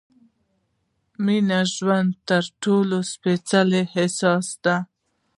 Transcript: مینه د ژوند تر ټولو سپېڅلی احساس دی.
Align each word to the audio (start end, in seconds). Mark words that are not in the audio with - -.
مینه 1.25 1.59
د 1.67 1.69
ژوند 1.75 2.11
تر 2.27 2.43
ټولو 2.63 2.97
سپېڅلی 3.11 3.81
احساس 3.95 4.47
دی. 4.63 4.77